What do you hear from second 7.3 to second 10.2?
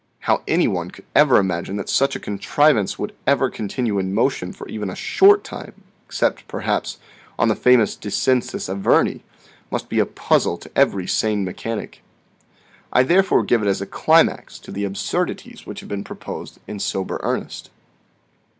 on the famous decensus averni, must be a